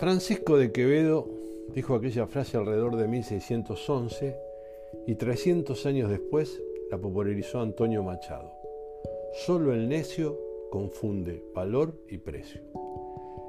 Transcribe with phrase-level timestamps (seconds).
[0.00, 1.28] Francisco de Quevedo
[1.74, 4.34] dijo aquella frase alrededor de 1611
[5.06, 6.58] y 300 años después
[6.90, 8.50] la popularizó Antonio Machado.
[9.44, 10.40] Solo el necio
[10.70, 12.62] confunde valor y precio.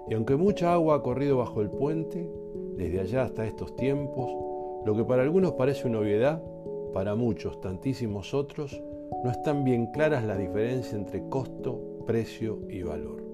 [0.09, 2.29] Y aunque mucha agua ha corrido bajo el puente,
[2.75, 4.29] desde allá hasta estos tiempos,
[4.85, 6.43] lo que para algunos parece una obviedad,
[6.91, 8.83] para muchos, tantísimos otros,
[9.23, 13.30] no están bien claras las diferencias entre costo, precio y valor.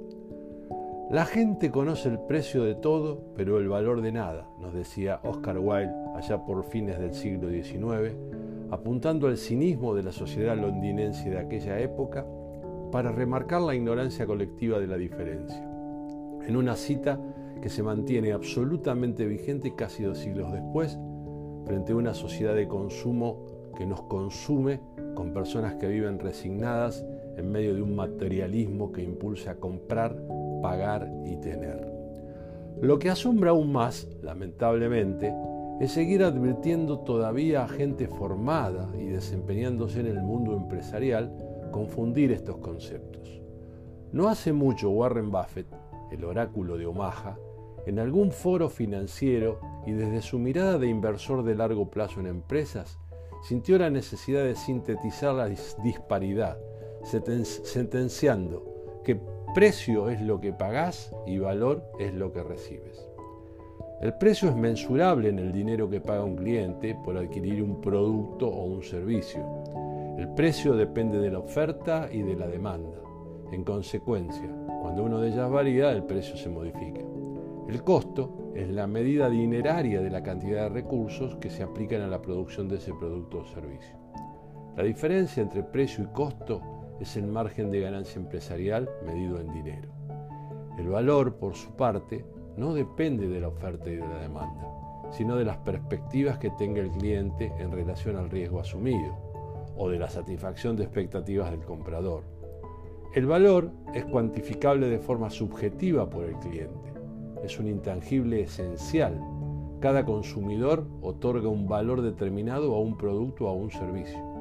[1.09, 5.57] La gente conoce el precio de todo, pero el valor de nada, nos decía Oscar
[5.57, 8.13] Wilde allá por fines del siglo XIX,
[8.71, 12.25] apuntando al cinismo de la sociedad londinense de aquella época
[12.91, 15.63] para remarcar la ignorancia colectiva de la diferencia.
[16.45, 17.17] En una cita
[17.62, 20.99] que se mantiene absolutamente vigente casi dos siglos después,
[21.65, 23.45] frente a una sociedad de consumo
[23.77, 24.81] que nos consume
[25.15, 27.05] con personas que viven resignadas
[27.37, 30.21] en medio de un materialismo que impulsa a comprar
[30.62, 31.86] pagar y tener.
[32.82, 35.34] Lo que asombra aún más, lamentablemente,
[35.80, 41.32] es seguir advirtiendo todavía a gente formada y desempeñándose en el mundo empresarial
[41.72, 43.41] confundir estos conceptos.
[44.12, 45.68] No hace mucho Warren Buffett,
[46.12, 47.38] el oráculo de Omaha,
[47.85, 53.00] en algún foro financiero y desde su mirada de inversor de largo plazo en empresas,
[53.44, 56.58] sintió la necesidad de sintetizar la disparidad,
[57.04, 59.20] sentenciando que
[59.58, 63.10] Precio es lo que pagás y valor es lo que recibes.
[64.02, 68.47] El precio es mensurable en el dinero que paga un cliente por adquirir un producto
[68.47, 69.44] o un servicio.
[70.16, 73.00] El precio depende de la oferta y de la demanda.
[73.52, 74.47] En consecuencia,
[74.80, 77.02] cuando uno de ellas varía, el precio se modifica.
[77.68, 82.08] El costo es la medida dineraria de la cantidad de recursos que se aplican a
[82.08, 83.97] la producción de ese producto o servicio.
[84.75, 89.90] La diferencia entre precio y costo es el margen de ganancia empresarial medido en dinero.
[90.78, 92.25] El valor, por su parte,
[92.56, 94.67] no depende de la oferta y de la demanda,
[95.11, 99.16] sino de las perspectivas que tenga el cliente en relación al riesgo asumido
[99.77, 102.23] o de la satisfacción de expectativas del comprador.
[103.13, 106.93] El valor es cuantificable de forma subjetiva por el cliente.
[107.43, 109.19] Es un intangible esencial.
[109.79, 114.36] Cada consumidor otorga un valor determinado a un producto o a un servicio.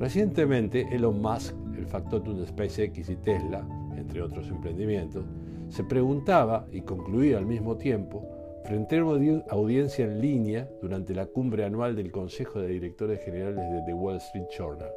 [0.00, 5.26] Recientemente, Elon Musk, el factotum de SpaceX y Tesla, entre otros emprendimientos,
[5.68, 8.26] se preguntaba y concluía al mismo tiempo,
[8.64, 13.70] frente a una audiencia en línea durante la cumbre anual del Consejo de Directores Generales
[13.70, 14.90] de The Wall Street Journal.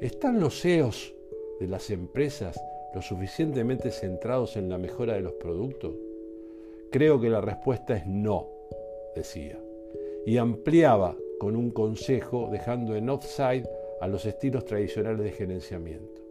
[0.00, 1.12] ¿Están los CEOs
[1.58, 2.56] de las empresas
[2.94, 5.94] lo suficientemente centrados en la mejora de los productos?
[6.92, 8.46] Creo que la respuesta es no,
[9.16, 9.58] decía,
[10.24, 13.68] y ampliaba con un consejo dejando en offside
[14.00, 16.22] a los estilos tradicionales de gerenciamiento.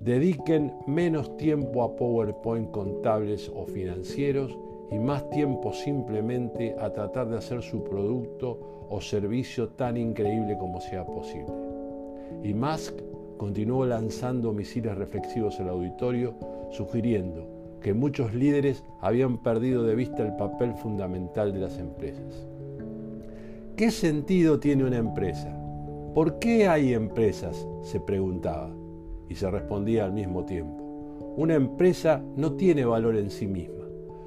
[0.00, 4.56] Dediquen menos tiempo a PowerPoint contables o financieros
[4.90, 10.80] y más tiempo simplemente a tratar de hacer su producto o servicio tan increíble como
[10.80, 11.52] sea posible.
[12.42, 12.94] Y Musk
[13.36, 16.34] continuó lanzando misiles reflexivos al auditorio,
[16.70, 17.46] sugiriendo
[17.80, 22.46] que muchos líderes habían perdido de vista el papel fundamental de las empresas.
[23.76, 25.56] ¿Qué sentido tiene una empresa?
[26.14, 27.68] ¿Por qué hay empresas?
[27.82, 28.74] se preguntaba
[29.28, 30.82] y se respondía al mismo tiempo.
[31.36, 33.84] Una empresa no tiene valor en sí misma,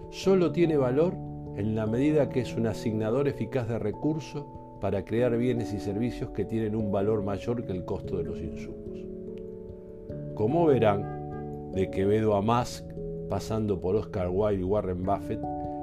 [0.09, 1.13] solo tiene valor
[1.57, 4.45] en la medida que es un asignador eficaz de recursos
[4.79, 8.39] para crear bienes y servicios que tienen un valor mayor que el costo de los
[8.39, 9.05] insumos.
[10.35, 12.85] Como verán, de Quevedo a Musk,
[13.29, 15.41] pasando por Oscar Wilde y Warren Buffett,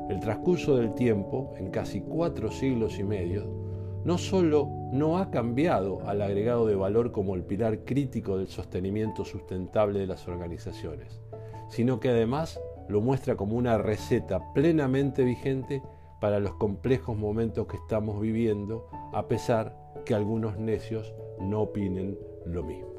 [0.09, 3.60] el transcurso del tiempo, en casi cuatro siglos y medio,
[4.05, 9.25] no solo no ha cambiado al agregado de valor como el pilar crítico del sostenimiento
[9.25, 11.21] sustentable de las organizaciones,
[11.69, 15.83] sino que además lo muestra como una receta plenamente vigente
[16.21, 22.63] para los complejos momentos que estamos viviendo, a pesar que algunos necios no opinen lo
[22.63, 22.90] mismo.